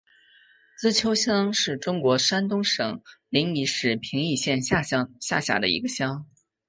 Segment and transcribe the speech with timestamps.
[0.79, 4.81] 资邱乡是中国山东省临沂市平邑县下
[5.39, 6.25] 辖的一个乡。